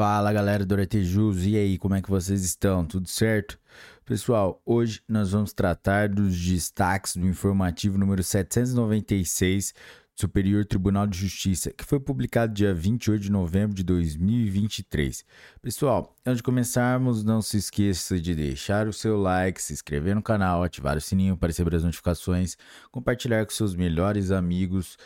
Fala 0.00 0.32
galera 0.32 0.64
do 0.64 0.72
Aretejus, 0.72 1.44
e 1.44 1.58
aí, 1.58 1.76
como 1.76 1.94
é 1.94 2.00
que 2.00 2.08
vocês 2.08 2.42
estão? 2.42 2.86
Tudo 2.86 3.06
certo? 3.06 3.58
Pessoal, 4.06 4.58
hoje 4.64 5.02
nós 5.06 5.32
vamos 5.32 5.52
tratar 5.52 6.08
dos 6.08 6.34
destaques 6.42 7.16
do 7.16 7.26
informativo 7.26 7.98
número 7.98 8.22
796 8.22 9.74
do 10.16 10.20
Superior 10.22 10.64
Tribunal 10.64 11.06
de 11.06 11.18
Justiça, 11.18 11.70
que 11.70 11.84
foi 11.84 12.00
publicado 12.00 12.54
dia 12.54 12.72
28 12.72 13.20
de 13.20 13.30
novembro 13.30 13.76
de 13.76 13.82
2023. 13.82 15.22
Pessoal, 15.60 16.16
antes 16.24 16.38
de 16.38 16.44
começarmos, 16.44 17.22
não 17.22 17.42
se 17.42 17.58
esqueça 17.58 18.18
de 18.18 18.34
deixar 18.34 18.88
o 18.88 18.94
seu 18.94 19.20
like, 19.20 19.60
se 19.60 19.74
inscrever 19.74 20.14
no 20.14 20.22
canal, 20.22 20.62
ativar 20.62 20.96
o 20.96 21.00
sininho 21.02 21.36
para 21.36 21.48
receber 21.48 21.76
as 21.76 21.84
notificações, 21.84 22.56
compartilhar 22.90 23.44
com 23.44 23.52
seus 23.52 23.74
melhores 23.74 24.30
amigos 24.30 24.96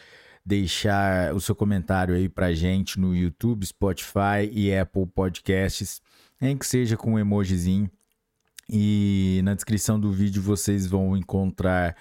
deixar 0.44 1.34
o 1.34 1.40
seu 1.40 1.54
comentário 1.54 2.14
aí 2.14 2.28
pra 2.28 2.52
gente 2.52 3.00
no 3.00 3.14
YouTube, 3.14 3.64
Spotify 3.64 4.50
e 4.52 4.76
Apple 4.76 5.06
Podcasts, 5.06 6.02
em 6.40 6.56
que 6.56 6.66
seja 6.66 6.96
com 6.96 7.12
um 7.12 7.18
emojizinho. 7.18 7.90
E 8.68 9.40
na 9.44 9.54
descrição 9.54 9.98
do 9.98 10.12
vídeo 10.12 10.42
vocês 10.42 10.86
vão 10.86 11.16
encontrar 11.16 11.96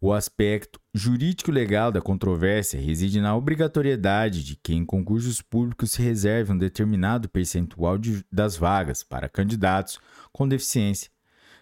O 0.00 0.12
aspecto 0.12 0.80
jurídico-legal 0.94 1.90
da 1.90 2.00
controvérsia 2.00 2.80
reside 2.80 3.20
na 3.20 3.34
obrigatoriedade 3.34 4.44
de 4.44 4.54
que 4.54 4.72
em 4.72 4.84
concursos 4.84 5.42
públicos 5.42 5.90
se 5.90 6.00
reserve 6.00 6.52
um 6.52 6.58
determinado 6.58 7.28
percentual 7.28 7.98
de, 7.98 8.24
das 8.30 8.56
vagas 8.56 9.02
para 9.02 9.28
candidatos 9.28 9.98
com 10.32 10.46
deficiência, 10.46 11.10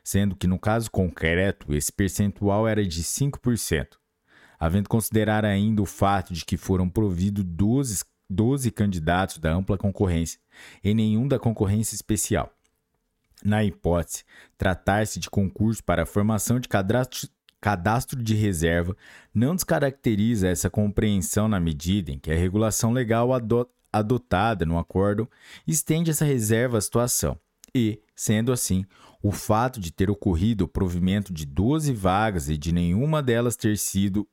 sendo 0.05 0.37
que 0.37 0.47
no 0.47 0.59
caso 0.59 0.91
concreto 0.91 1.73
esse 1.75 1.91
percentual 1.91 2.69
era 2.69 2.85
de 2.85 3.03
5%. 3.03 3.97
Havendo 4.59 4.91
considerar 4.91 5.43
ainda 5.47 5.81
o 5.81 5.87
fato 5.87 6.35
de 6.35 6.45
que 6.45 6.59
foram 6.59 6.91
providos 6.91 7.43
12, 7.43 8.05
12 8.29 8.71
candidatos 8.71 9.39
da 9.39 9.55
ampla 9.55 9.79
concorrência 9.79 10.39
e 10.85 10.93
nenhum 10.93 11.27
da 11.27 11.39
concorrência 11.39 11.95
especial. 11.95 12.53
Na 13.43 13.65
hipótese, 13.65 14.25
tratar-se 14.59 15.21
de 15.21 15.31
concurso 15.31 15.83
para 15.85 16.03
a 16.03 16.07
formação 16.07 16.59
de 16.59 16.69
cadastro, 16.69 17.29
cadastro 17.61 18.23
de 18.23 18.35
reserva 18.35 18.97
não 19.35 19.55
descaracteriza 19.55 20.49
essa 20.49 20.71
compreensão 20.71 21.49
na 21.49 21.59
medida 21.59 22.11
em 22.11 22.19
que 22.19 22.31
a 22.31 22.37
regulação 22.37 22.93
legal 22.93 23.31
adotada 23.93 24.65
no 24.65 24.79
acordo 24.79 25.29
estende 25.67 26.11
essa 26.11 26.25
reserva 26.25 26.79
à 26.79 26.81
situação 26.81 27.39
e, 27.75 28.01
sendo 28.15 28.53
assim, 28.53 28.85
o 29.23 29.33
fato 29.33 29.81
de 29.81 29.91
ter 29.91 30.11
ocorrido 30.11 30.65
o 30.65 30.69
provimento 30.69 31.33
de 31.33 31.45
12 31.45 31.93
vagas 31.93 32.49
e 32.49 32.57
de 32.57 32.73
nenhuma 32.73 33.23
delas 33.23 33.57
ter 33.57 33.77
sido 33.77 34.27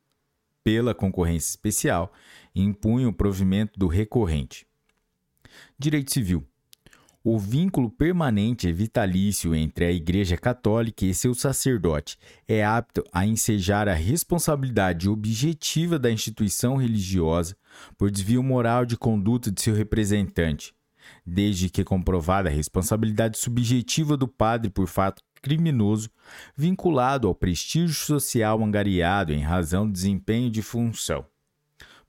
pela 0.64 0.96
concorrência 0.96 1.50
especial 1.50 2.14
impunha 2.56 3.10
o 3.10 3.14
provimento 3.14 3.78
do 3.78 3.88
recorrente. 3.88 4.66
Direito 5.78 6.12
Civil 6.12 6.48
o 7.24 7.40
vínculo 7.40 7.90
permanente 7.90 8.68
e 8.68 8.74
vitalício 8.74 9.56
entre 9.56 9.86
a 9.86 9.92
Igreja 9.92 10.36
Católica 10.36 11.06
e 11.06 11.14
seu 11.14 11.34
sacerdote 11.34 12.18
é 12.46 12.66
apto 12.66 13.02
a 13.14 13.26
ensejar 13.26 13.88
a 13.88 13.94
responsabilidade 13.94 15.08
objetiva 15.08 15.98
da 15.98 16.12
instituição 16.12 16.76
religiosa 16.76 17.56
por 17.98 18.12
desvio 18.12 18.44
moral 18.44 18.86
de 18.86 18.98
conduta 18.98 19.50
de 19.50 19.62
seu 19.62 19.74
representante, 19.74 20.76
desde 21.26 21.70
que 21.70 21.86
comprovada 21.86 22.50
a 22.50 22.52
responsabilidade 22.52 23.38
subjetiva 23.38 24.18
do 24.18 24.28
padre 24.28 24.70
por 24.70 24.88
fato 24.88 25.24
criminoso 25.42 26.10
vinculado 26.58 27.28
ao 27.28 27.36
prestígio 27.36 27.96
social 27.96 28.62
angariado 28.62 29.32
em 29.32 29.40
razão 29.40 29.86
do 29.88 29.94
desempenho 29.94 30.50
de 30.52 30.62
função. 30.62 31.26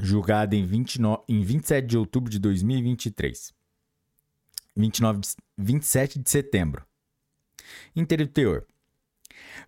julgada 0.00 0.54
em, 0.54 0.66
29, 0.66 1.22
em 1.28 1.42
27 1.42 1.86
de 1.86 1.96
outubro 1.96 2.30
de 2.30 2.38
2023. 2.38 3.52
29, 4.76 5.20
27 5.56 6.18
de 6.18 6.30
setembro. 6.30 6.84
Interior. 7.94 8.66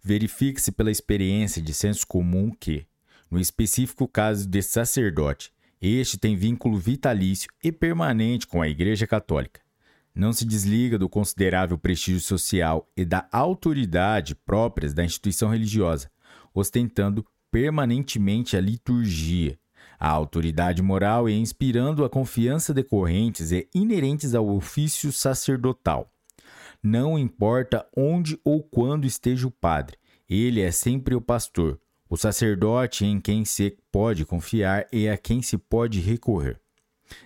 Verifique-se 0.02 0.72
pela 0.72 0.90
experiência 0.90 1.60
de 1.60 1.74
senso 1.74 2.06
comum 2.06 2.50
que, 2.50 2.86
no 3.30 3.40
específico 3.40 4.08
caso 4.08 4.48
desse 4.48 4.70
sacerdote, 4.70 5.52
este 5.80 6.18
tem 6.18 6.36
vínculo 6.36 6.78
vitalício 6.78 7.50
e 7.62 7.72
permanente 7.72 8.46
com 8.46 8.60
a 8.60 8.68
Igreja 8.68 9.06
Católica, 9.06 9.60
não 10.14 10.32
se 10.32 10.44
desliga 10.44 10.98
do 10.98 11.08
considerável 11.08 11.78
prestígio 11.78 12.20
social 12.20 12.88
e 12.96 13.04
da 13.04 13.28
autoridade 13.30 14.34
próprias 14.34 14.92
da 14.92 15.04
instituição 15.04 15.50
religiosa, 15.50 16.10
ostentando 16.54 17.24
permanentemente 17.50 18.56
a 18.56 18.60
liturgia, 18.60 19.58
a 19.98 20.08
autoridade 20.08 20.82
moral 20.82 21.28
e 21.28 21.34
inspirando 21.34 22.04
a 22.04 22.10
confiança 22.10 22.72
decorrentes 22.72 23.52
e 23.52 23.68
inerentes 23.74 24.34
ao 24.34 24.48
ofício 24.48 25.12
sacerdotal. 25.12 26.10
Não 26.82 27.18
importa 27.18 27.86
onde 27.94 28.40
ou 28.42 28.62
quando 28.62 29.06
esteja 29.06 29.46
o 29.46 29.50
padre, 29.50 29.98
ele 30.28 30.60
é 30.60 30.70
sempre 30.70 31.14
o 31.14 31.20
pastor, 31.20 31.78
o 32.08 32.16
sacerdote 32.16 33.04
em 33.04 33.20
quem 33.20 33.44
se 33.44 33.76
pode 33.92 34.24
confiar 34.24 34.86
e 34.92 35.08
a 35.08 35.16
quem 35.16 35.42
se 35.42 35.58
pode 35.58 36.00
recorrer. 36.00 36.58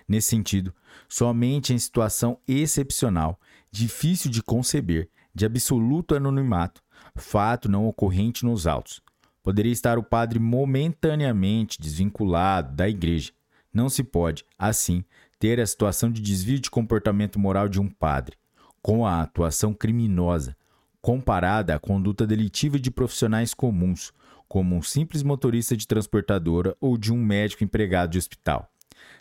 Nesse 0.07 0.29
sentido, 0.29 0.73
somente 1.07 1.73
em 1.73 1.77
situação 1.77 2.39
excepcional, 2.47 3.39
difícil 3.71 4.29
de 4.31 4.41
conceber, 4.41 5.09
de 5.33 5.45
absoluto 5.45 6.15
anonimato, 6.15 6.81
fato 7.15 7.69
não 7.69 7.87
ocorrente 7.87 8.45
nos 8.45 8.65
autos, 8.65 9.01
poderia 9.43 9.71
estar 9.71 9.97
o 9.97 10.03
padre 10.03 10.39
momentaneamente 10.39 11.79
desvinculado 11.79 12.73
da 12.73 12.89
igreja. 12.89 13.31
Não 13.73 13.89
se 13.89 14.03
pode, 14.03 14.45
assim, 14.57 15.03
ter 15.37 15.59
a 15.59 15.67
situação 15.67 16.09
de 16.09 16.21
desvio 16.21 16.59
de 16.59 16.71
comportamento 16.71 17.37
moral 17.37 17.67
de 17.67 17.79
um 17.79 17.89
padre, 17.89 18.37
com 18.81 19.05
a 19.05 19.21
atuação 19.21 19.73
criminosa, 19.73 20.55
comparada 21.01 21.75
à 21.75 21.79
conduta 21.79 22.25
delitiva 22.25 22.79
de 22.79 22.89
profissionais 22.89 23.53
comuns, 23.53 24.11
como 24.47 24.75
um 24.75 24.81
simples 24.81 25.21
motorista 25.21 25.75
de 25.75 25.85
transportadora 25.85 26.75
ou 26.79 26.97
de 26.97 27.11
um 27.11 27.17
médico 27.17 27.63
empregado 27.63 28.11
de 28.11 28.17
hospital. 28.17 28.71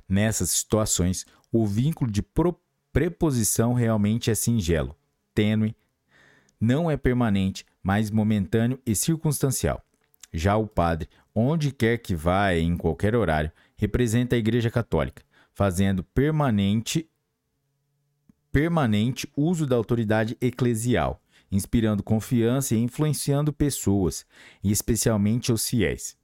Nessas 0.08 0.50
situações, 0.50 1.26
o 1.56 1.64
vínculo 1.64 2.10
de 2.10 2.20
preposição 2.92 3.74
realmente 3.74 4.28
é 4.28 4.34
singelo, 4.34 4.96
tênue, 5.32 5.76
não 6.60 6.90
é 6.90 6.96
permanente, 6.96 7.64
mas 7.80 8.10
momentâneo 8.10 8.80
e 8.84 8.92
circunstancial. 8.96 9.80
Já 10.32 10.56
o 10.56 10.66
padre, 10.66 11.08
onde 11.32 11.70
quer 11.70 11.98
que 11.98 12.12
vá 12.12 12.52
em 12.56 12.76
qualquer 12.76 13.14
horário, 13.14 13.52
representa 13.76 14.34
a 14.34 14.38
Igreja 14.38 14.68
Católica, 14.68 15.22
fazendo 15.52 16.02
permanente 16.02 17.08
permanente 18.50 19.30
uso 19.36 19.64
da 19.64 19.76
autoridade 19.76 20.36
eclesial, 20.40 21.22
inspirando 21.52 22.02
confiança 22.02 22.74
e 22.74 22.78
influenciando 22.78 23.52
pessoas, 23.52 24.26
e 24.62 24.72
especialmente 24.72 25.52
os 25.52 25.68
fiéis. 25.68 26.16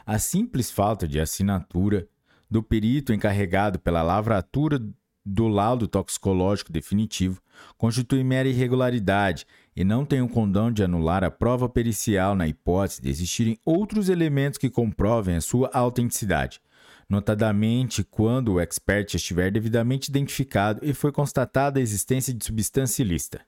A 0.07 0.19
simples 0.19 0.71
falta 0.71 1.07
de 1.07 1.21
assinatura 1.21 2.09
do 2.51 2.63
perito 2.63 3.13
encarregado 3.13 3.79
pela 3.79 4.03
lavratura 4.03 4.79
do 5.25 5.49
laudo 5.49 5.89
toxicológico 5.89 6.71
definitivo 6.71 7.41
constitui 7.79 8.23
mera 8.23 8.49
irregularidade 8.49 9.47
e 9.75 9.83
não 9.83 10.05
tem 10.05 10.21
o 10.21 10.29
condão 10.29 10.71
de 10.71 10.85
anular 10.85 11.25
a 11.25 11.31
prova 11.31 11.69
pericial 11.69 12.35
na 12.35 12.47
hipótese 12.47 13.01
de 13.01 13.09
existirem 13.09 13.59
outros 13.65 14.09
elementos 14.09 14.59
que 14.59 14.69
comprovem 14.69 15.37
a 15.37 15.41
sua 15.41 15.71
autenticidade, 15.73 16.61
notadamente 17.09 18.05
quando 18.05 18.55
o 18.55 18.61
expert 18.61 19.15
estiver 19.15 19.51
devidamente 19.51 20.11
identificado 20.11 20.81
e 20.83 20.93
for 20.93 21.11
constatada 21.11 21.79
a 21.79 21.83
existência 21.83 22.35
de 22.35 22.45
substância 22.45 23.03
ilícita. 23.03 23.41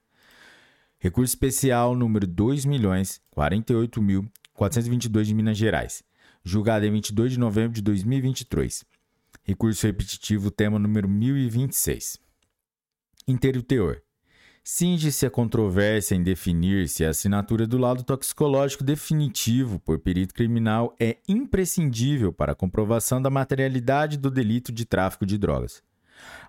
Recurso 0.99 1.35
especial 1.35 1.95
número 1.95 2.27
2.048.422 2.27 5.25
de 5.25 5.35
Minas 5.35 5.59
Gerais, 5.59 6.03
julgado 6.43 6.87
em 6.87 6.91
22 6.91 7.33
de 7.33 7.39
novembro 7.39 7.75
de 7.75 7.83
2023. 7.83 8.83
Recurso 9.45 9.87
repetitivo, 9.87 10.51
tema 10.51 10.79
número 10.79 11.07
1026. 11.07 12.19
Inteiro 13.29 13.63
teor. 13.63 14.01
Cinge-se 14.65 15.27
a 15.27 15.31
controvérsia 15.31 16.15
em 16.17 16.23
definir 16.23 16.89
se 16.89 17.05
a 17.05 17.11
assinatura 17.11 17.67
do 17.67 17.77
laudo 17.79 18.03
toxicológico 18.03 18.83
definitivo 18.83 19.79
por 19.79 19.99
perito 20.01 20.35
criminal 20.35 20.97
é 20.99 21.19
imprescindível 21.29 22.33
para 22.33 22.53
a 22.53 22.57
comprovação 22.57 23.21
da 23.23 23.31
materialidade 23.31 24.17
do 24.17 24.31
delito 24.31 24.73
de 24.73 24.85
tráfico 24.85 25.27
de 25.27 25.39
drogas. 25.39 25.81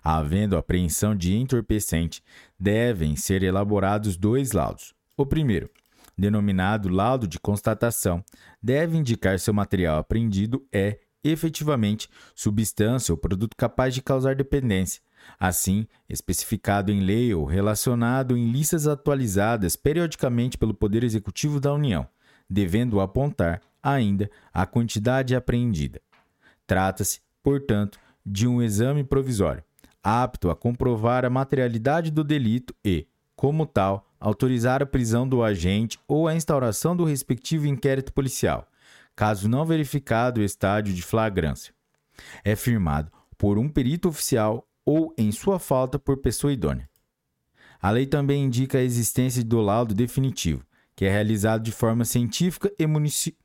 Havendo 0.02 0.56
apreensão 0.56 1.14
de 1.14 1.36
entorpecente, 1.36 2.22
devem 2.58 3.16
ser 3.16 3.42
elaborados 3.42 4.16
dois 4.16 4.52
laudos. 4.52 4.94
O 5.16 5.26
primeiro, 5.26 5.68
denominado 6.16 6.88
laudo 6.88 7.28
de 7.28 7.38
constatação, 7.38 8.24
deve 8.62 8.96
indicar 8.96 9.38
se 9.38 9.50
o 9.50 9.54
material 9.54 9.98
apreendido 9.98 10.66
é, 10.72 10.98
efetivamente, 11.22 12.08
substância 12.34 13.12
ou 13.12 13.18
produto 13.18 13.56
capaz 13.56 13.94
de 13.94 14.02
causar 14.02 14.34
dependência, 14.34 15.00
assim 15.38 15.86
especificado 16.08 16.90
em 16.90 17.00
lei 17.00 17.32
ou 17.34 17.44
relacionado 17.44 18.36
em 18.36 18.50
listas 18.50 18.86
atualizadas 18.86 19.76
periodicamente 19.76 20.58
pelo 20.58 20.74
Poder 20.74 21.04
Executivo 21.04 21.60
da 21.60 21.72
União, 21.72 22.08
devendo 22.48 23.00
apontar, 23.00 23.60
ainda, 23.82 24.30
a 24.52 24.66
quantidade 24.66 25.34
apreendida. 25.34 26.00
Trata-se, 26.66 27.20
portanto, 27.42 27.98
de 28.28 28.46
um 28.46 28.62
exame 28.62 29.02
provisório, 29.02 29.64
apto 30.02 30.50
a 30.50 30.56
comprovar 30.56 31.24
a 31.24 31.30
materialidade 31.30 32.10
do 32.10 32.22
delito 32.22 32.74
e, 32.84 33.06
como 33.34 33.66
tal, 33.66 34.06
autorizar 34.20 34.82
a 34.82 34.86
prisão 34.86 35.26
do 35.26 35.42
agente 35.42 35.98
ou 36.06 36.28
a 36.28 36.34
instauração 36.34 36.94
do 36.94 37.04
respectivo 37.04 37.66
inquérito 37.66 38.12
policial, 38.12 38.68
caso 39.16 39.48
não 39.48 39.64
verificado 39.64 40.40
o 40.40 40.44
estádio 40.44 40.92
de 40.92 41.02
flagrância. 41.02 41.72
É 42.44 42.54
firmado 42.54 43.10
por 43.36 43.58
um 43.58 43.68
perito 43.68 44.08
oficial 44.08 44.66
ou, 44.84 45.14
em 45.16 45.32
sua 45.32 45.58
falta, 45.58 45.98
por 45.98 46.18
pessoa 46.18 46.52
idônea. 46.52 46.88
A 47.80 47.90
lei 47.90 48.06
também 48.06 48.44
indica 48.44 48.78
a 48.78 48.82
existência 48.82 49.44
do 49.44 49.60
laudo 49.60 49.94
definitivo, 49.94 50.64
que 50.96 51.04
é 51.04 51.10
realizado 51.10 51.62
de 51.62 51.70
forma 51.70 52.04
científica 52.04 52.72
e 52.76 52.86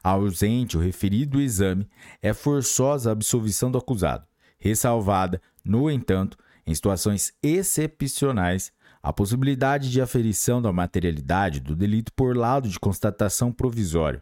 Ausente 0.03 0.77
o 0.77 0.81
referido 0.81 1.41
exame, 1.41 1.89
é 2.23 2.33
forçosa 2.33 3.11
a 3.11 3.13
absolvição 3.13 3.71
do 3.71 3.79
acusado, 3.79 4.27
ressalvada, 4.59 5.41
no 5.65 5.91
entanto, 5.91 6.37
em 6.67 6.75
situações 6.75 7.33
excepcionais, 7.43 8.73
a 9.09 9.13
possibilidade 9.13 9.91
de 9.91 10.03
aferição 10.03 10.61
da 10.61 10.71
materialidade 10.71 11.61
do 11.61 11.75
delito 11.75 12.13
por 12.13 12.37
laudo 12.37 12.69
de 12.69 12.79
constatação 12.79 13.51
provisório, 13.51 14.21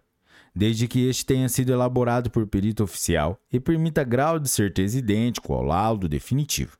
desde 0.54 0.86
que 0.86 1.08
este 1.08 1.26
tenha 1.26 1.48
sido 1.48 1.72
elaborado 1.72 2.30
por 2.30 2.46
perito 2.46 2.84
oficial 2.84 3.36
e 3.52 3.58
permita 3.58 4.04
grau 4.04 4.38
de 4.38 4.48
certeza 4.48 4.96
idêntico 4.96 5.52
ao 5.52 5.64
laudo 5.64 6.08
definitivo. 6.08 6.78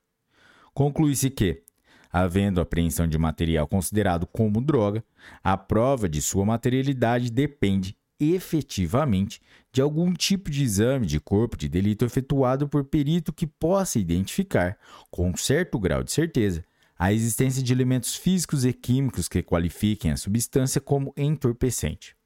Conclui-se 0.73 1.29
que, 1.31 1.65
havendo 2.13 2.61
apreensão 2.61 3.09
de 3.09 3.19
material 3.19 3.67
considerado 3.67 4.25
como 4.25 4.61
droga, 4.61 5.03
a 5.43 5.57
prova 5.57 6.09
de 6.09 6.23
sua 6.23 6.45
materialidade 6.45 7.29
depende 7.29 7.97
efetivamente 8.21 9.41
de 9.73 9.83
algum 9.83 10.15
tipo 10.15 10.49
de 10.49 10.63
exame 10.63 11.07
de 11.07 11.19
corpo 11.19 11.57
de 11.57 11.69
delito 11.69 12.05
efetuado 12.05 12.69
por 12.69 12.85
perito 12.85 13.33
que 13.33 13.49
possa 13.49 13.99
identificar, 13.99 14.79
com 15.11 15.37
certo 15.37 15.77
grau 15.77 16.05
de 16.05 16.13
certeza, 16.13 16.65
a 16.99 17.13
existência 17.13 17.63
de 17.63 17.73
elementos 17.73 18.15
físicos 18.15 18.65
e 18.65 18.73
químicos 18.73 19.29
que 19.29 19.43
qualifiquem 19.43 20.11
a 20.11 20.17
substância 20.17 20.81
como 20.81 21.13
entorpecente. 21.17 22.17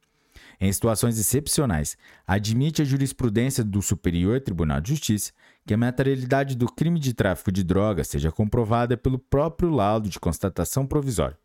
Em 0.60 0.70
situações 0.72 1.18
excepcionais, 1.18 1.96
admite 2.26 2.82
a 2.82 2.84
jurisprudência 2.84 3.64
do 3.64 3.80
Superior 3.80 4.40
Tribunal 4.40 4.80
de 4.80 4.90
Justiça 4.90 5.32
que 5.66 5.72
a 5.72 5.78
materialidade 5.78 6.56
do 6.56 6.66
crime 6.66 7.00
de 7.00 7.14
tráfico 7.14 7.50
de 7.50 7.64
drogas 7.64 8.08
seja 8.08 8.30
comprovada 8.30 8.96
pelo 8.96 9.18
próprio 9.18 9.70
laudo 9.70 10.08
de 10.08 10.20
constatação 10.20 10.86
provisória. 10.86 11.38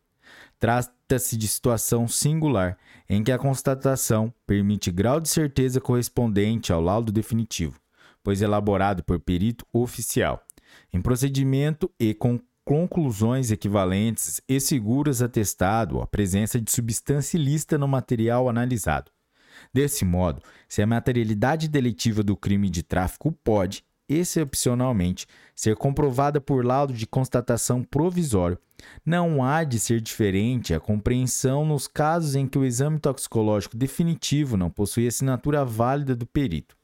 Trata-se 0.58 1.36
de 1.36 1.48
situação 1.48 2.08
singular 2.08 2.76
em 3.08 3.22
que 3.22 3.32
a 3.32 3.38
constatação 3.38 4.32
permite 4.46 4.90
grau 4.90 5.20
de 5.20 5.28
certeza 5.28 5.80
correspondente 5.80 6.72
ao 6.72 6.80
laudo 6.80 7.12
definitivo, 7.12 7.80
pois 8.22 8.42
elaborado 8.42 9.02
por 9.02 9.18
perito 9.18 9.64
oficial, 9.72 10.44
em 10.92 11.00
procedimento 11.00 11.90
e 11.98 12.12
com 12.12 12.40
conclusões 12.66 13.52
equivalentes 13.52 14.40
e 14.48 14.58
seguras 14.58 15.22
atestado 15.22 16.00
a 16.00 16.06
presença 16.06 16.60
de 16.60 16.72
substância 16.72 17.38
ilícita 17.38 17.78
no 17.78 17.86
material 17.86 18.48
analisado. 18.48 19.12
Desse 19.72 20.04
modo, 20.04 20.42
se 20.68 20.82
a 20.82 20.86
materialidade 20.86 21.68
deletiva 21.68 22.24
do 22.24 22.36
crime 22.36 22.68
de 22.68 22.82
tráfico 22.82 23.30
pode, 23.44 23.84
excepcionalmente, 24.08 25.28
ser 25.54 25.76
comprovada 25.76 26.40
por 26.40 26.64
laudo 26.64 26.92
de 26.92 27.06
constatação 27.06 27.84
provisório, 27.84 28.58
não 29.04 29.44
há 29.44 29.62
de 29.62 29.78
ser 29.78 30.00
diferente 30.00 30.74
a 30.74 30.80
compreensão 30.80 31.64
nos 31.64 31.86
casos 31.86 32.34
em 32.34 32.48
que 32.48 32.58
o 32.58 32.64
exame 32.64 32.98
toxicológico 32.98 33.76
definitivo 33.76 34.56
não 34.56 34.70
possui 34.70 35.06
assinatura 35.06 35.64
válida 35.64 36.16
do 36.16 36.26
perito. 36.26 36.76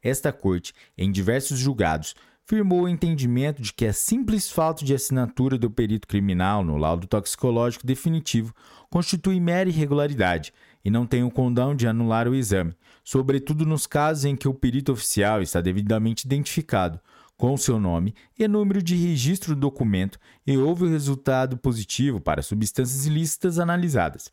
Esta 0.00 0.32
corte, 0.32 0.72
em 0.96 1.10
diversos 1.10 1.58
julgados, 1.58 2.14
firmou 2.44 2.82
o 2.82 2.88
entendimento 2.88 3.60
de 3.60 3.72
que 3.72 3.84
a 3.84 3.92
simples 3.92 4.48
falta 4.48 4.84
de 4.84 4.94
assinatura 4.94 5.58
do 5.58 5.68
perito 5.68 6.06
criminal 6.06 6.62
no 6.62 6.76
laudo 6.76 7.08
toxicológico 7.08 7.84
definitivo 7.84 8.54
constitui 8.88 9.40
mera 9.40 9.68
irregularidade 9.68 10.52
e 10.88 10.90
não 10.90 11.06
tem 11.06 11.22
o 11.22 11.30
condão 11.30 11.74
de 11.74 11.86
anular 11.86 12.26
o 12.26 12.34
exame, 12.34 12.74
sobretudo 13.04 13.66
nos 13.66 13.86
casos 13.86 14.24
em 14.24 14.34
que 14.34 14.48
o 14.48 14.54
perito 14.54 14.90
oficial 14.90 15.42
está 15.42 15.60
devidamente 15.60 16.26
identificado 16.26 16.98
com 17.36 17.54
seu 17.58 17.78
nome 17.78 18.14
e 18.38 18.48
número 18.48 18.82
de 18.82 18.96
registro 18.96 19.54
do 19.54 19.60
documento 19.60 20.18
e 20.46 20.56
houve 20.56 20.84
o 20.84 20.88
resultado 20.88 21.58
positivo 21.58 22.22
para 22.22 22.40
substâncias 22.40 23.04
ilícitas 23.04 23.58
analisadas. 23.58 24.32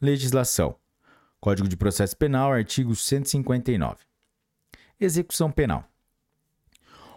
Legislação. 0.00 0.76
Código 1.40 1.68
de 1.68 1.76
Processo 1.76 2.16
Penal, 2.16 2.52
artigo 2.52 2.94
159. 2.94 3.96
Execução 5.00 5.50
penal. 5.50 5.90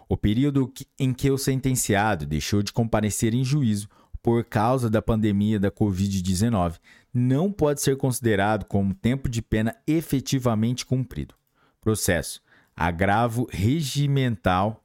O 0.08 0.16
período 0.16 0.72
em 0.98 1.14
que 1.14 1.30
o 1.30 1.38
sentenciado 1.38 2.26
deixou 2.26 2.60
de 2.60 2.72
comparecer 2.72 3.34
em 3.34 3.44
juízo 3.44 3.88
por 4.22 4.44
causa 4.44 4.90
da 4.90 5.00
pandemia 5.00 5.58
da 5.58 5.70
Covid-19 5.70 6.78
não 7.12 7.50
pode 7.50 7.80
ser 7.80 7.96
considerado 7.96 8.64
como 8.64 8.94
tempo 8.94 9.28
de 9.28 9.42
pena 9.42 9.74
efetivamente 9.86 10.86
cumprido. 10.86 11.34
Processo: 11.80 12.40
agravo 12.76 13.48
regimental 13.50 14.84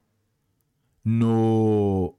no, 1.04 2.12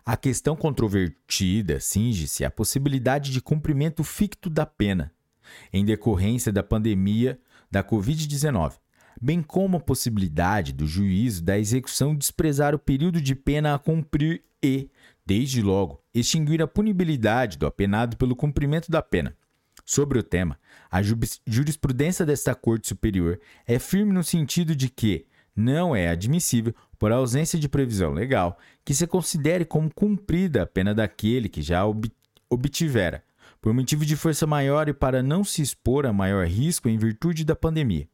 A 0.04 0.16
questão 0.16 0.56
controvertida 0.56 1.78
cinge-se 1.80 2.44
à 2.44 2.50
possibilidade 2.50 3.30
de 3.30 3.40
cumprimento 3.42 4.02
ficto 4.02 4.49
da 4.49 4.64
pena, 4.64 5.12
em 5.73 5.85
decorrência 5.85 6.52
da 6.52 6.62
pandemia 6.62 7.38
da 7.71 7.83
Covid-19, 7.83 8.75
bem 9.21 9.43
como 9.43 9.76
a 9.76 9.81
possibilidade 9.81 10.73
do 10.73 10.87
juízo 10.87 11.43
da 11.43 11.59
execução 11.59 12.14
desprezar 12.14 12.75
o 12.75 12.78
período 12.78 13.21
de 13.21 13.35
pena 13.35 13.75
a 13.75 13.78
cumprir 13.78 14.43
e, 14.62 14.90
desde 15.26 15.62
logo, 15.62 16.02
extinguir 16.14 16.62
a 16.62 16.67
punibilidade 16.67 17.59
do 17.59 17.67
apenado 17.67 18.17
pelo 18.17 18.35
cumprimento 18.35 18.90
da 18.90 19.02
pena. 19.02 19.37
Sobre 19.85 20.19
o 20.19 20.23
tema, 20.23 20.59
a 20.90 21.00
jurisprudência 21.47 22.26
desta 22.26 22.55
Corte 22.55 22.88
Superior 22.88 23.40
é 23.67 23.78
firme 23.78 24.12
no 24.12 24.23
sentido 24.23 24.76
de 24.76 24.88
que 24.88 25.26
não 25.57 25.97
é 25.97 26.09
admissível, 26.09 26.75
por 26.99 27.11
ausência 27.12 27.59
de 27.59 27.69
previsão 27.69 28.12
legal, 28.12 28.59
que 28.85 28.95
se 28.95 29.07
considere 29.07 29.64
como 29.64 29.93
cumprida 29.93 30.62
a 30.62 30.67
pena 30.67 30.95
daquele 30.95 31.49
que 31.49 31.62
já 31.62 31.83
obtivera, 32.50 33.25
por 33.60 33.72
motivo 33.72 34.04
de 34.04 34.16
força 34.16 34.46
maior 34.46 34.88
e 34.88 34.94
para 34.94 35.22
não 35.22 35.42
se 35.42 35.62
expor 35.62 36.06
a 36.06 36.12
maior 36.12 36.46
risco 36.46 36.88
em 36.88 36.96
virtude 36.96 37.44
da 37.44 37.56
pandemia. 37.56 38.08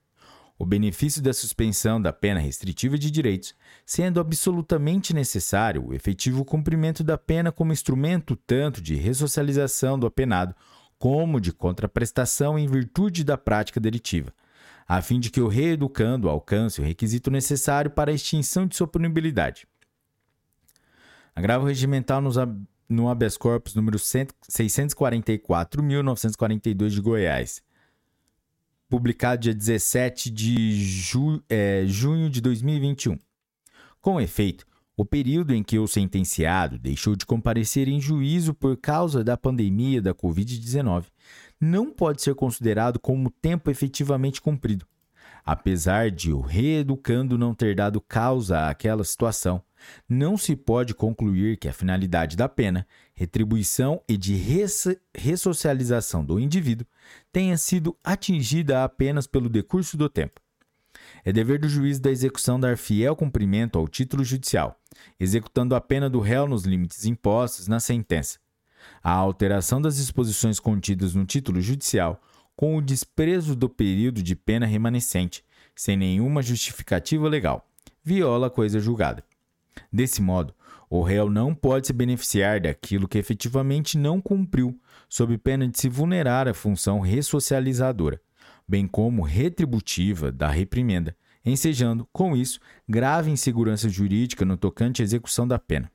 O 0.56 0.64
benefício 0.64 1.20
da 1.20 1.32
suspensão 1.32 2.00
da 2.00 2.12
pena 2.12 2.38
restritiva 2.38 2.96
de 2.96 3.10
direitos, 3.10 3.54
sendo 3.84 4.20
absolutamente 4.20 5.12
necessário 5.12 5.88
o 5.88 5.92
efetivo 5.92 6.44
cumprimento 6.44 7.02
da 7.02 7.18
pena 7.18 7.50
como 7.50 7.72
instrumento 7.72 8.36
tanto 8.36 8.80
de 8.80 8.94
ressocialização 8.94 9.98
do 9.98 10.06
apenado 10.06 10.54
como 10.96 11.40
de 11.40 11.52
contraprestação 11.52 12.58
em 12.58 12.68
virtude 12.68 13.24
da 13.24 13.36
prática 13.36 13.80
delitiva, 13.80 14.32
a 14.86 15.02
fim 15.02 15.18
de 15.18 15.28
que 15.28 15.40
o 15.40 15.48
reeducando 15.48 16.28
alcance 16.28 16.80
o 16.80 16.84
requisito 16.84 17.30
necessário 17.30 17.90
para 17.90 18.10
a 18.10 18.14
extinção 18.14 18.66
de 18.66 18.76
sua 18.76 18.86
punibilidade. 18.86 19.66
Agravo 21.34 21.66
regimental 21.66 22.20
nos 22.20 22.38
no 22.88 23.09
habeas 23.09 23.37
corpus 23.37 23.75
número 23.75 23.99
644.942 23.99 26.88
de 26.88 27.00
Goiás, 27.00 27.62
publicado 28.88 29.43
dia 29.43 29.55
17 29.55 30.31
de 30.31 30.85
ju 30.85 31.43
é, 31.49 31.85
junho 31.87 32.31
de 32.31 32.41
2021. 32.41 33.19
Com 34.00 34.21
efeito, 34.21 34.64
o 34.97 35.05
período 35.05 35.53
em 35.53 35.62
que 35.62 35.79
o 35.79 35.88
sentenciado 35.88 36.79
deixou 36.79 37.17
de 37.17 37.26
comparecer 37.26 37.88
em 37.88 38.00
juízo 38.00 38.55
por 38.55 38.76
causa 38.76 39.25
da 39.25 39.37
pandemia 39.37 40.00
da 40.00 40.14
Covid-19 40.14 41.07
não 41.61 41.91
pode 41.91 42.23
ser 42.23 42.35
considerado 42.35 43.00
como 43.00 43.31
tempo 43.31 43.71
efetivamente 43.71 44.41
cumprido. 44.41 44.87
Apesar 45.45 46.11
de 46.11 46.33
o 46.33 46.41
reeducando 46.41 47.37
não 47.37 47.55
ter 47.55 47.75
dado 47.75 48.00
causa 48.00 48.69
àquela 48.69 49.03
situação, 49.03 49.61
não 50.09 50.37
se 50.37 50.57
pode 50.57 50.95
concluir 50.95 51.57
que 51.57 51.69
a 51.69 51.73
finalidade 51.73 52.37
da 52.37 52.49
pena, 52.49 52.87
retribuição 53.14 54.03
e 54.09 54.17
de 54.17 54.35
ressocialização 55.14 56.25
do 56.25 56.38
indivíduo 56.38 56.87
tenha 57.33 57.57
sido 57.57 57.97
atingida 58.03 58.85
apenas 58.85 59.26
pelo 59.26 59.49
decurso 59.49 59.97
do 59.97 60.09
tempo. 60.09 60.41
É 61.25 61.33
dever 61.33 61.59
do 61.59 61.69
juiz 61.69 61.99
da 61.99 62.11
execução 62.11 62.59
dar 62.59 62.76
fiel 62.76 63.17
cumprimento 63.17 63.79
ao 63.79 63.88
título 63.88 64.25
judicial, 64.25 64.79
executando 65.19 65.75
a 65.75 65.81
pena 65.81 66.09
do 66.09 66.21
réu 66.21 66.47
nos 66.47 66.64
limites 66.64 67.05
impostos 67.05 67.67
na 67.67 67.81
sentença. 67.81 68.38
A 69.03 69.12
alteração 69.12 69.81
das 69.81 69.97
disposições 69.97 70.61
contidas 70.61 71.14
no 71.14 71.25
título 71.25 71.61
judicial, 71.61 72.21
com 72.55 72.76
o 72.76 72.83
desprezo 72.83 73.57
do 73.57 73.69
período 73.69 74.23
de 74.23 74.37
pena 74.37 74.67
remanescente, 74.67 75.45
sem 75.75 75.97
nenhuma 75.97 76.43
justificativa 76.43 77.29
legal, 77.29 77.67
viola 78.03 78.47
a 78.47 78.50
coisa 78.50 78.79
julgada. 78.79 79.25
Desse 79.93 80.21
modo, 80.21 80.54
o 80.88 81.02
réu 81.02 81.28
não 81.28 81.54
pode 81.54 81.87
se 81.87 81.93
beneficiar 81.93 82.61
daquilo 82.61 83.09
que 83.09 83.19
efetivamente 83.19 83.99
não 83.99 84.21
cumpriu, 84.21 84.78
sob 85.09 85.37
pena 85.38 85.66
de 85.66 85.78
se 85.78 85.88
vulnerar 85.88 86.47
a 86.49 86.54
função 86.54 87.00
ressocializadora, 87.00 88.21
bem 88.66 88.87
como 88.87 89.23
retributiva 89.23 90.31
da 90.31 90.49
reprimenda, 90.49 91.16
ensejando, 91.45 92.09
com 92.12 92.37
isso, 92.37 92.59
grave 92.88 93.31
insegurança 93.31 93.88
jurídica 93.88 94.45
no 94.45 94.57
tocante 94.57 95.02
à 95.02 95.04
execução 95.04 95.47
da 95.47 95.59
pena. 95.59 95.90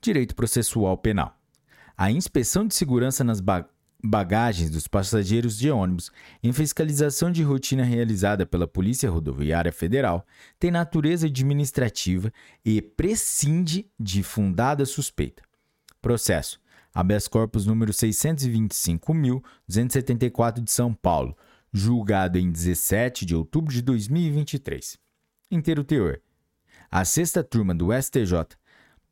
Direito 0.00 0.34
processual 0.34 0.96
penal. 0.96 1.36
A 1.96 2.10
inspeção 2.10 2.66
de 2.66 2.74
segurança 2.74 3.22
nas 3.22 3.40
bagagens 4.02 4.70
dos 4.70 4.88
passageiros 4.88 5.58
de 5.58 5.70
ônibus 5.70 6.10
em 6.42 6.52
fiscalização 6.52 7.30
de 7.30 7.42
rotina 7.42 7.82
realizada 7.82 8.46
pela 8.46 8.66
Polícia 8.66 9.10
Rodoviária 9.10 9.72
Federal 9.72 10.26
tem 10.58 10.70
natureza 10.70 11.26
administrativa 11.26 12.32
e 12.64 12.80
prescinde 12.82 13.86
de 13.98 14.22
fundada 14.22 14.86
suspeita. 14.86 15.42
Processo: 16.00 16.58
habeas 16.94 17.28
corpus 17.28 17.66
número 17.66 17.92
625.274 17.92 20.62
de 20.62 20.70
São 20.70 20.94
Paulo, 20.94 21.36
julgado 21.72 22.38
em 22.38 22.50
17 22.50 23.26
de 23.26 23.34
outubro 23.34 23.72
de 23.72 23.82
2023. 23.82 24.96
Inteiro 25.50 25.82
teor. 25.84 26.20
A 26.90 27.04
sexta 27.04 27.44
turma 27.44 27.74
do 27.74 27.88
STJ 27.92 28.56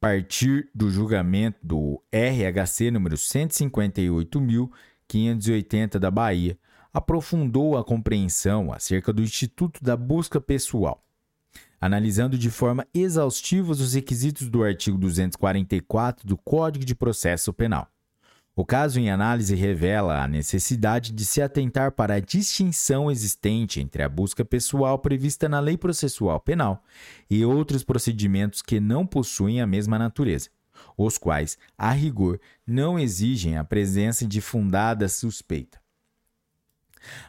partir 0.00 0.68
do 0.74 0.90
julgamento 0.90 1.58
do 1.62 2.02
RHC 2.12 2.90
número 2.90 3.16
158.000 3.16 4.70
580 5.08 5.98
da 5.98 6.10
Bahia, 6.10 6.58
aprofundou 6.92 7.76
a 7.76 7.84
compreensão 7.84 8.72
acerca 8.72 9.12
do 9.12 9.22
Instituto 9.22 9.82
da 9.82 9.96
Busca 9.96 10.40
Pessoal, 10.40 11.02
analisando 11.80 12.36
de 12.38 12.50
forma 12.50 12.86
exaustiva 12.92 13.72
os 13.72 13.94
requisitos 13.94 14.48
do 14.48 14.62
artigo 14.62 14.98
244 14.98 16.26
do 16.26 16.36
Código 16.36 16.84
de 16.84 16.94
Processo 16.94 17.52
Penal. 17.52 17.88
O 18.58 18.64
caso 18.64 18.98
em 18.98 19.08
análise 19.08 19.54
revela 19.54 20.20
a 20.20 20.26
necessidade 20.26 21.12
de 21.12 21.24
se 21.24 21.40
atentar 21.40 21.92
para 21.92 22.14
a 22.14 22.20
distinção 22.20 23.08
existente 23.08 23.80
entre 23.80 24.02
a 24.02 24.08
busca 24.08 24.44
pessoal 24.44 24.98
prevista 24.98 25.48
na 25.48 25.60
Lei 25.60 25.78
Processual 25.78 26.40
Penal 26.40 26.82
e 27.30 27.44
outros 27.44 27.84
procedimentos 27.84 28.60
que 28.60 28.80
não 28.80 29.06
possuem 29.06 29.60
a 29.60 29.66
mesma 29.66 29.96
natureza, 29.96 30.50
os 30.96 31.16
quais, 31.16 31.56
a 31.78 31.92
rigor, 31.92 32.40
não 32.66 32.98
exigem 32.98 33.56
a 33.56 33.62
presença 33.62 34.26
de 34.26 34.40
fundada 34.40 35.08
suspeita. 35.08 35.80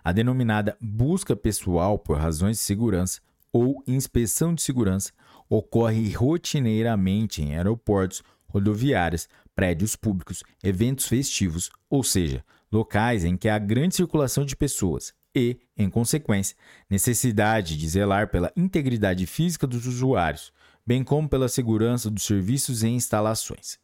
A 0.03 0.11
denominada 0.11 0.75
busca 0.81 1.35
pessoal 1.35 1.99
por 1.99 2.17
razões 2.17 2.57
de 2.57 2.63
segurança 2.63 3.21
ou 3.53 3.83
inspeção 3.85 4.55
de 4.55 4.63
segurança 4.63 5.11
ocorre 5.47 6.11
rotineiramente 6.11 7.43
em 7.43 7.55
aeroportos, 7.55 8.23
rodoviárias, 8.47 9.29
prédios 9.59 9.93
públicos, 9.93 10.41
eventos 10.63 11.05
festivos, 11.05 11.69
ou 11.89 12.01
seja, 12.01 12.45
locais 12.71 13.25
em 13.25 13.35
que 13.35 13.49
há 13.49 13.59
grande 13.59 13.93
circulação 13.93 14.45
de 14.45 14.55
pessoas 14.55 15.13
e, 15.35 15.59
em 15.75 15.89
consequência, 15.89 16.55
necessidade 16.89 17.75
de 17.75 17.89
zelar 17.89 18.29
pela 18.29 18.53
integridade 18.55 19.25
física 19.25 19.67
dos 19.67 19.85
usuários, 19.85 20.53
bem 20.87 21.03
como 21.03 21.27
pela 21.27 21.49
segurança 21.49 22.09
dos 22.09 22.23
serviços 22.23 22.83
e 22.83 22.87
instalações. 22.87 23.77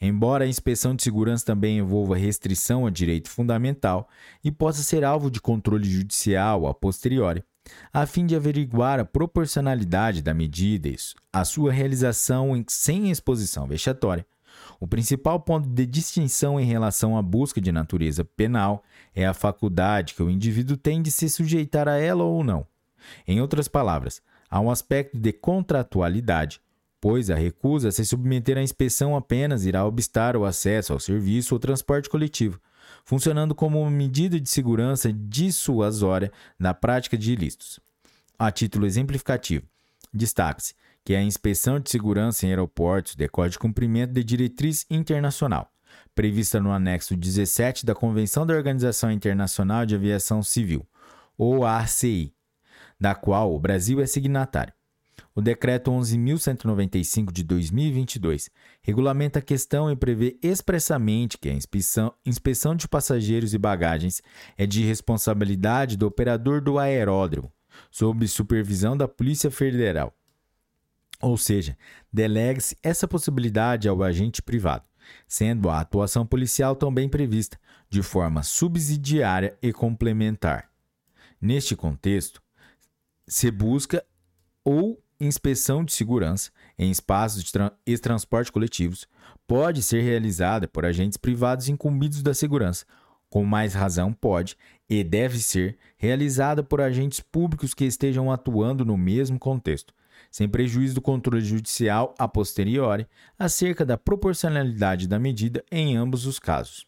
Embora 0.00 0.46
a 0.46 0.48
inspeção 0.48 0.96
de 0.96 1.02
segurança 1.02 1.44
também 1.44 1.76
envolva 1.76 2.16
restrição 2.16 2.86
a 2.86 2.90
direito 2.90 3.28
fundamental 3.28 4.08
e 4.42 4.50
possa 4.50 4.82
ser 4.82 5.04
alvo 5.04 5.30
de 5.30 5.38
controle 5.38 5.86
judicial 5.86 6.66
a 6.66 6.72
posteriori, 6.72 7.44
a 7.92 8.06
fim 8.06 8.24
de 8.24 8.34
averiguar 8.34 8.98
a 8.98 9.04
proporcionalidade 9.04 10.22
da 10.22 10.32
medida 10.32 10.88
e 10.88 10.96
a 11.30 11.44
sua 11.44 11.70
realização 11.70 12.64
sem 12.68 13.10
exposição 13.10 13.68
vexatória, 13.68 14.24
o 14.80 14.86
principal 14.86 15.40
ponto 15.40 15.68
de 15.68 15.86
distinção 15.86 16.58
em 16.58 16.64
relação 16.64 17.16
à 17.16 17.22
busca 17.22 17.60
de 17.60 17.72
natureza 17.72 18.24
penal 18.24 18.82
é 19.14 19.26
a 19.26 19.34
faculdade 19.34 20.14
que 20.14 20.22
o 20.22 20.30
indivíduo 20.30 20.76
tem 20.76 21.02
de 21.02 21.10
se 21.10 21.28
sujeitar 21.28 21.88
a 21.88 21.96
ela 21.96 22.24
ou 22.24 22.44
não. 22.44 22.66
Em 23.26 23.40
outras 23.40 23.68
palavras, 23.68 24.22
há 24.50 24.60
um 24.60 24.70
aspecto 24.70 25.18
de 25.18 25.32
contratualidade, 25.32 26.60
pois 27.00 27.30
a 27.30 27.34
recusa 27.34 27.88
a 27.88 27.92
se 27.92 28.04
submeter 28.04 28.58
à 28.58 28.62
inspeção 28.62 29.16
apenas 29.16 29.64
irá 29.64 29.84
obstar 29.84 30.36
o 30.36 30.44
acesso 30.44 30.92
ao 30.92 31.00
serviço 31.00 31.54
ou 31.54 31.58
transporte 31.58 32.08
coletivo, 32.08 32.60
funcionando 33.04 33.54
como 33.54 33.80
uma 33.80 33.90
medida 33.90 34.40
de 34.40 34.48
segurança 34.48 35.12
dissuasória 35.12 36.32
na 36.58 36.74
prática 36.74 37.16
de 37.16 37.32
ilícitos. 37.32 37.80
A 38.38 38.50
título 38.50 38.86
exemplificativo, 38.86 39.66
destaque-se 40.12 40.74
que 41.08 41.16
a 41.16 41.22
inspeção 41.22 41.80
de 41.80 41.88
segurança 41.88 42.44
em 42.44 42.50
aeroportos 42.50 43.14
decorre 43.14 43.48
de 43.48 43.58
cumprimento 43.58 44.12
de 44.12 44.22
diretriz 44.22 44.84
internacional, 44.90 45.72
prevista 46.14 46.60
no 46.60 46.70
anexo 46.70 47.16
17 47.16 47.86
da 47.86 47.94
Convenção 47.94 48.44
da 48.44 48.52
Organização 48.52 49.10
Internacional 49.10 49.86
de 49.86 49.94
Aviação 49.94 50.42
Civil, 50.42 50.86
ou 51.38 51.64
ACI, 51.64 52.34
da 53.00 53.14
qual 53.14 53.54
o 53.54 53.58
Brasil 53.58 54.02
é 54.02 54.06
signatário. 54.06 54.74
O 55.34 55.40
Decreto 55.40 55.90
11.195 55.90 57.32
de 57.32 57.42
2022 57.42 58.50
regulamenta 58.82 59.38
a 59.38 59.42
questão 59.42 59.90
e 59.90 59.96
prevê 59.96 60.38
expressamente 60.42 61.38
que 61.38 61.48
a 61.48 61.54
inspeção, 61.54 62.12
inspeção 62.26 62.74
de 62.74 62.86
passageiros 62.86 63.54
e 63.54 63.58
bagagens 63.58 64.20
é 64.58 64.66
de 64.66 64.84
responsabilidade 64.84 65.96
do 65.96 66.06
operador 66.06 66.60
do 66.60 66.78
aeródromo, 66.78 67.50
sob 67.90 68.28
supervisão 68.28 68.94
da 68.94 69.08
Polícia 69.08 69.50
Federal, 69.50 70.12
ou 71.20 71.36
seja, 71.36 71.76
delegue-se 72.12 72.76
essa 72.82 73.08
possibilidade 73.08 73.88
ao 73.88 74.02
agente 74.02 74.42
privado, 74.42 74.84
sendo 75.26 75.68
a 75.68 75.80
atuação 75.80 76.26
policial 76.26 76.76
também 76.76 77.08
prevista 77.08 77.58
de 77.90 78.02
forma 78.02 78.42
subsidiária 78.42 79.56
e 79.62 79.72
complementar. 79.72 80.70
Neste 81.40 81.74
contexto, 81.76 82.42
se 83.26 83.50
busca 83.50 84.04
ou 84.64 85.02
inspeção 85.20 85.84
de 85.84 85.92
segurança 85.92 86.50
em 86.78 86.90
espaços 86.90 87.42
de 87.42 87.52
tra 87.52 87.72
e 87.86 87.98
transporte 87.98 88.52
coletivos 88.52 89.06
pode 89.46 89.82
ser 89.82 90.02
realizada 90.02 90.68
por 90.68 90.84
agentes 90.84 91.16
privados 91.16 91.68
incumbidos 91.68 92.22
da 92.22 92.34
segurança. 92.34 92.84
Com 93.30 93.44
mais 93.44 93.74
razão, 93.74 94.12
pode 94.12 94.56
e 94.88 95.02
deve 95.02 95.38
ser 95.38 95.76
realizada 95.96 96.62
por 96.62 96.80
agentes 96.80 97.20
públicos 97.20 97.74
que 97.74 97.84
estejam 97.84 98.30
atuando 98.30 98.84
no 98.84 98.96
mesmo 98.96 99.38
contexto, 99.38 99.92
sem 100.30 100.48
prejuízo 100.48 100.94
do 100.94 101.02
controle 101.02 101.44
judicial 101.44 102.14
a 102.18 102.28
posteriori, 102.28 103.06
acerca 103.38 103.84
da 103.84 103.96
proporcionalidade 103.96 105.08
da 105.08 105.18
medida 105.18 105.64
em 105.70 105.96
ambos 105.96 106.26
os 106.26 106.38
casos. 106.38 106.86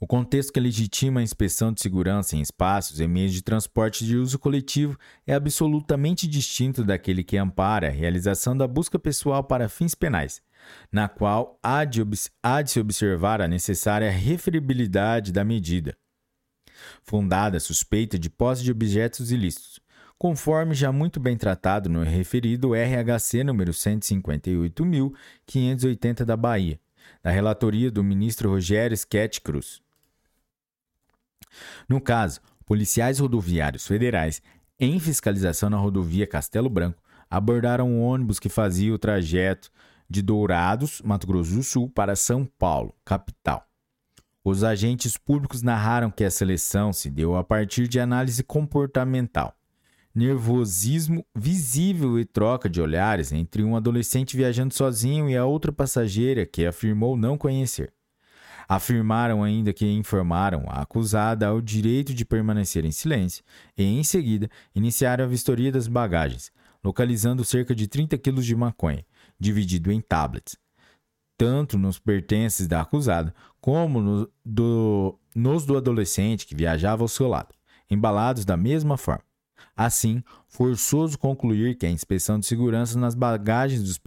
O 0.00 0.06
contexto 0.06 0.52
que 0.52 0.60
legitima 0.60 1.20
a 1.20 1.22
inspeção 1.22 1.72
de 1.72 1.80
segurança 1.80 2.36
em 2.36 2.40
espaços 2.40 3.00
e 3.00 3.06
meios 3.06 3.32
de 3.32 3.42
transporte 3.42 4.04
de 4.04 4.16
uso 4.16 4.38
coletivo 4.38 4.98
é 5.26 5.34
absolutamente 5.34 6.26
distinto 6.26 6.84
daquele 6.84 7.22
que 7.22 7.38
ampara 7.38 7.86
a 7.86 7.90
realização 7.90 8.56
da 8.56 8.66
busca 8.66 8.98
pessoal 8.98 9.44
para 9.44 9.68
fins 9.68 9.94
penais, 9.94 10.42
na 10.92 11.08
qual 11.08 11.58
há 11.62 11.84
de, 11.84 12.02
há 12.42 12.60
de 12.60 12.72
se 12.72 12.80
observar 12.80 13.40
a 13.40 13.48
necessária 13.48 14.10
referibilidade 14.10 15.32
da 15.32 15.44
medida, 15.44 15.96
fundada 17.02 17.56
a 17.56 17.60
suspeita 17.60 18.18
de 18.18 18.28
posse 18.28 18.62
de 18.62 18.72
objetos 18.72 19.30
ilícitos, 19.30 19.80
conforme 20.18 20.74
já 20.74 20.90
muito 20.92 21.20
bem 21.20 21.36
tratado 21.36 21.88
no 21.88 22.02
referido 22.02 22.72
RHC 22.74 23.44
número 23.44 23.70
158.580 23.72 26.24
da 26.24 26.36
Bahia, 26.36 26.80
da 27.22 27.30
relatoria 27.30 27.88
do 27.90 28.02
ministro 28.02 28.50
Rogério 28.50 28.94
Sketch 28.94 29.40
Cruz. 29.40 29.80
No 31.88 32.00
caso, 32.00 32.40
policiais 32.64 33.18
rodoviários 33.18 33.86
federais, 33.86 34.40
em 34.78 34.98
fiscalização 34.98 35.68
na 35.70 35.76
rodovia 35.76 36.26
Castelo 36.26 36.68
Branco, 36.68 37.02
abordaram 37.30 37.88
um 37.88 38.02
ônibus 38.02 38.38
que 38.38 38.48
fazia 38.48 38.94
o 38.94 38.98
trajeto 38.98 39.70
de 40.08 40.22
Dourados, 40.22 41.02
Mato 41.02 41.26
Grosso 41.26 41.54
do 41.54 41.62
Sul, 41.62 41.90
para 41.90 42.16
São 42.16 42.44
Paulo, 42.44 42.94
capital. 43.04 43.66
Os 44.44 44.62
agentes 44.62 45.16
públicos 45.16 45.62
narraram 45.62 46.10
que 46.10 46.24
a 46.24 46.30
seleção 46.30 46.92
se 46.92 47.08
deu 47.08 47.34
a 47.34 47.42
partir 47.42 47.88
de 47.88 47.98
análise 47.98 48.44
comportamental 48.44 49.56
nervosismo 50.14 51.26
visível 51.34 52.18
e 52.18 52.24
troca 52.24 52.68
de 52.68 52.80
olhares 52.80 53.32
entre 53.32 53.64
um 53.64 53.74
adolescente 53.74 54.36
viajando 54.36 54.72
sozinho 54.72 55.28
e 55.28 55.36
a 55.36 55.44
outra 55.44 55.72
passageira 55.72 56.46
que 56.46 56.64
afirmou 56.64 57.16
não 57.16 57.36
conhecer. 57.36 57.92
Afirmaram 58.68 59.42
ainda 59.42 59.72
que 59.72 59.86
informaram 59.90 60.64
a 60.68 60.82
acusada 60.82 61.48
ao 61.48 61.60
direito 61.60 62.14
de 62.14 62.24
permanecer 62.24 62.84
em 62.84 62.92
silêncio 62.92 63.44
e, 63.76 63.82
em 63.84 64.02
seguida, 64.02 64.48
iniciaram 64.74 65.24
a 65.24 65.28
vistoria 65.28 65.70
das 65.70 65.88
bagagens, 65.88 66.50
localizando 66.82 67.44
cerca 67.44 67.74
de 67.74 67.86
30 67.86 68.16
quilos 68.16 68.46
de 68.46 68.54
maconha, 68.54 69.04
dividido 69.38 69.92
em 69.92 70.00
tablets, 70.00 70.56
tanto 71.36 71.76
nos 71.76 71.98
pertences 71.98 72.66
da 72.66 72.80
acusada 72.80 73.34
como 73.60 74.00
no, 74.00 74.30
do, 74.44 75.18
nos 75.34 75.66
do 75.66 75.76
adolescente 75.76 76.46
que 76.46 76.54
viajava 76.54 77.02
ao 77.02 77.08
seu 77.08 77.28
lado, 77.28 77.54
embalados 77.90 78.44
da 78.46 78.56
mesma 78.56 78.96
forma. 78.96 79.33
Assim, 79.76 80.22
forçoso 80.46 81.18
concluir 81.18 81.76
que 81.76 81.86
a 81.86 81.90
inspeção 81.90 82.38
de 82.38 82.46
segurança 82.46 82.98
nas 82.98 83.14
bagagens 83.14 83.82
dos 83.82 84.00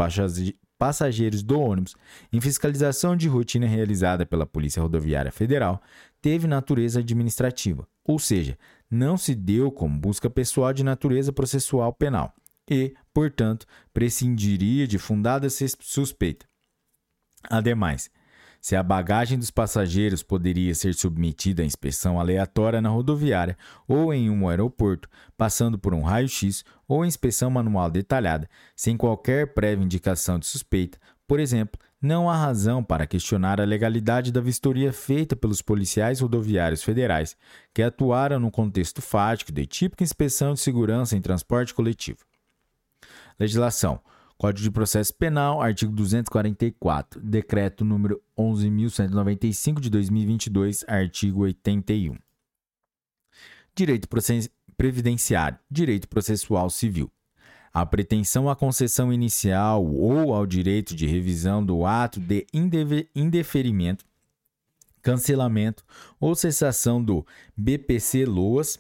passageiros 0.78 1.44
do 1.44 1.60
ônibus, 1.60 1.96
em 2.32 2.40
fiscalização 2.40 3.16
de 3.16 3.28
rotina 3.28 3.68
realizada 3.68 4.26
pela 4.26 4.46
Polícia 4.46 4.82
Rodoviária 4.82 5.32
Federal, 5.32 5.82
teve 6.22 6.48
natureza 6.48 7.00
administrativa, 7.00 7.88
ou 8.04 8.18
seja, 8.18 8.58
não 8.90 9.18
se 9.18 9.36
deu 9.36 9.72
como 9.72 10.00
busca 10.00 10.30
pessoal 10.30 10.72
de 10.72 10.84
natureza 10.84 11.34
processual 11.34 11.92
penal 11.94 12.34
e, 12.70 12.94
portanto, 13.14 13.66
prescindiria 13.94 14.88
de 14.88 14.98
fundada 14.98 15.48
suspeita. 15.50 16.46
Ademais, 17.50 18.10
se 18.62 18.76
a 18.76 18.84
bagagem 18.84 19.38
dos 19.38 19.52
passageiros 19.52 20.24
poderia 20.24 20.74
ser 20.76 20.94
submetida 20.94 21.64
à 21.64 21.66
inspeção 21.66 22.20
aleatória 22.20 22.82
na 22.82 22.90
rodoviária 22.90 23.58
ou 23.88 24.14
em 24.14 24.30
um 24.30 24.48
aeroporto, 24.48 25.10
passando 25.38 25.78
por 25.78 25.94
um 25.94 26.02
raio-x 26.02 26.64
ou 26.88 27.06
inspeção 27.06 27.50
manual 27.50 27.90
detalhada, 27.90 28.50
sem 28.76 28.98
qualquer 28.98 29.54
prévia 29.54 29.84
indicação 29.84 30.40
de 30.40 30.46
suspeita, 30.46 30.98
por 31.28 31.42
exemplo, 31.42 31.80
não 32.02 32.30
há 32.30 32.38
razão 32.38 32.84
para 32.84 33.08
questionar 33.08 33.60
a 33.60 33.66
legalidade 33.66 34.32
da 34.32 34.40
vistoria 34.40 34.94
feita 34.94 35.36
pelos 35.36 35.62
policiais 35.62 36.22
rodoviários 36.22 36.84
federais, 36.84 37.36
que 37.74 37.82
atuaram 37.82 38.40
no 38.40 38.50
contexto 38.50 39.02
fático 39.02 39.52
de 39.52 39.66
típica 39.66 40.04
inspeção 40.04 40.54
de 40.54 40.60
segurança 40.60 41.18
em 41.18 41.22
transporte 41.22 41.74
coletivo. 41.74 42.20
Legislação 43.40 44.00
Código 44.38 44.66
de 44.66 44.72
Processo 44.72 45.12
Penal, 45.16 45.60
artigo 45.60 45.92
244. 45.94 47.20
Decreto 47.20 47.84
número 47.84 48.22
11.195 48.38 49.80
de 49.80 49.90
2022, 49.90 50.86
artigo 50.88 51.42
81. 51.42 52.16
Direito 53.76 54.08
previdenciário, 54.78 55.58
direito 55.70 56.08
processual 56.08 56.70
civil. 56.70 57.12
A 57.74 57.84
pretensão 57.84 58.48
à 58.48 58.56
concessão 58.56 59.12
inicial 59.12 59.84
ou 59.84 60.34
ao 60.34 60.46
direito 60.46 60.96
de 60.96 61.08
revisão 61.08 61.66
do 61.66 61.84
ato 61.84 62.20
de 62.20 62.46
indeferimento, 63.16 64.06
cancelamento 65.02 65.84
ou 66.20 66.36
cessação 66.36 67.04
do 67.04 67.26
BPC-LOAS 67.56 68.80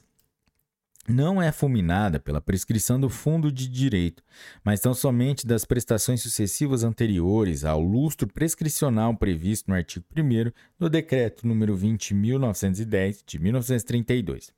não 1.08 1.42
é 1.42 1.52
fulminada 1.52 2.20
pela 2.20 2.42
prescrição 2.42 3.00
do 3.00 3.10
fundo 3.10 3.52
de 3.52 3.68
direito, 3.68 4.24
mas 4.64 4.82
tão 4.82 4.94
somente 4.94 5.48
das 5.48 5.64
prestações 5.64 6.22
sucessivas 6.22 6.84
anteriores 6.84 7.64
ao 7.64 7.82
lustro 7.82 8.28
prescricional 8.28 9.16
previsto 9.16 9.70
no 9.70 9.76
artigo 9.76 10.06
1 10.16 10.52
do 10.78 10.90
Decreto 10.90 11.48
nº 11.48 11.78
20.910 11.78 13.22
de 13.26 13.40
1932. 13.40 14.52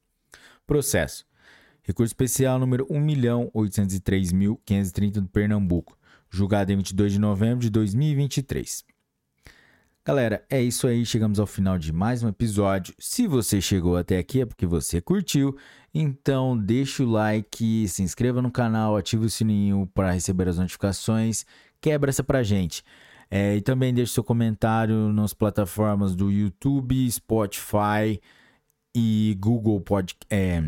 Processo. 0.66 1.28
Recurso 1.84 2.12
especial 2.12 2.58
número 2.60 2.88
1.803.530 2.88 5.12
do 5.14 5.28
Pernambuco, 5.28 5.98
julgado 6.30 6.72
em 6.72 6.78
22 6.78 7.14
de 7.14 7.20
novembro 7.20 7.60
de 7.60 7.70
2023. 7.70 8.84
Galera, 10.06 10.46
é 10.50 10.62
isso 10.62 10.88
aí, 10.88 11.06
chegamos 11.06 11.40
ao 11.40 11.46
final 11.46 11.78
de 11.78 11.94
mais 11.94 12.24
um 12.24 12.30
episódio. 12.30 12.96
Se 12.98 13.28
você 13.28 13.62
chegou 13.62 13.96
até 13.96 14.18
aqui 14.18 14.42
é 14.42 14.46
porque 14.46 14.66
você 14.66 15.00
curtiu, 15.00 15.56
então 15.94 16.58
deixa 16.58 17.04
o 17.04 17.10
like, 17.10 17.88
se 17.88 18.04
inscreva 18.04 18.42
no 18.42 18.52
canal, 18.52 18.96
ative 18.96 19.26
o 19.26 19.30
sininho 19.30 19.90
para 19.94 20.12
receber 20.12 20.48
as 20.48 20.58
notificações, 20.58 21.46
quebra 21.82 22.10
essa 22.10 22.24
pra 22.24 22.44
gente. 22.44 22.84
É, 23.32 23.56
e 23.56 23.62
também 23.62 23.94
deixe 23.94 24.14
seu 24.14 24.24
comentário 24.24 25.14
nas 25.14 25.34
plataformas 25.34 26.16
do 26.16 26.32
YouTube, 26.32 27.10
Spotify 27.12 28.20
e 28.96 29.38
Google 29.40 29.80
Pod, 29.82 30.16
é, 30.30 30.64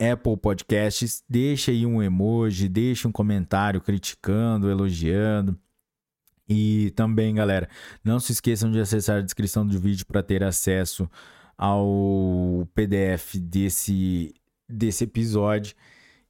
Apple 0.00 0.36
Podcasts. 0.36 1.24
Deixa 1.28 1.72
aí 1.72 1.84
um 1.84 2.02
emoji, 2.02 2.68
deixa 2.68 3.08
um 3.08 3.12
comentário 3.12 3.80
criticando, 3.80 4.70
elogiando. 4.70 5.58
E 6.48 6.92
também, 6.96 7.34
galera, 7.34 7.68
não 8.02 8.18
se 8.18 8.32
esqueçam 8.32 8.70
de 8.70 8.80
acessar 8.80 9.18
a 9.18 9.22
descrição 9.22 9.66
do 9.66 9.78
vídeo 9.78 10.06
para 10.06 10.22
ter 10.22 10.42
acesso 10.42 11.10
ao 11.58 12.66
PDF 12.74 13.36
desse, 13.36 14.32
desse 14.68 15.04
episódio. 15.04 15.74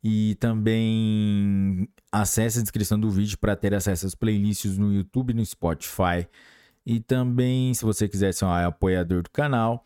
E 0.02 0.34
também 0.36 1.88
acesse 2.10 2.58
a 2.58 2.62
descrição 2.62 2.98
do 2.98 3.10
vídeo 3.10 3.36
para 3.38 3.54
ter 3.54 3.74
acesso 3.74 4.06
às 4.06 4.14
playlists 4.14 4.78
no 4.78 4.92
YouTube 4.92 5.30
e 5.30 5.34
no 5.34 5.44
Spotify. 5.44 6.26
E 6.86 7.00
também, 7.00 7.74
se 7.74 7.84
você 7.84 8.08
quiser 8.08 8.32
ser 8.32 8.46
um 8.46 8.52
apoiador 8.52 9.22
do 9.22 9.30
canal, 9.30 9.84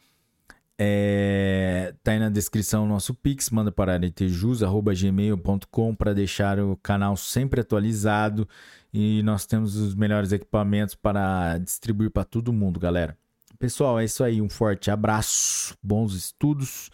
é, 0.79 1.95
tá 2.03 2.13
aí 2.13 2.19
na 2.19 2.29
descrição 2.29 2.85
o 2.85 2.89
nosso 2.89 3.15
Pix, 3.15 3.51
manda 3.51 3.71
para 3.71 3.93
aretejus.gmail.com 3.95 5.95
para 5.95 6.15
deixar 6.15 6.59
o 6.59 6.77
canal 6.77 7.17
sempre 7.17 7.61
atualizado 7.61 8.49
e 8.93 9.23
nós 9.23 9.47
temos 9.47 9.77
os 9.77 9.95
melhores 9.95 10.33
equipamentos 10.33 10.95
para 10.95 11.59
distribuir 11.59 12.11
para 12.11 12.25
todo 12.25 12.53
mundo, 12.53 12.81
galera. 12.81 13.17
Pessoal, 13.63 14.01
é 14.01 14.05
isso 14.05 14.25
aí. 14.25 14.43
Um 14.43 14.49
forte 14.49 14.91
abraço, 14.91 15.79
bons 15.81 16.15
estudos 16.15 16.91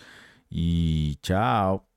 e 0.53 1.17
tchau. 1.23 1.88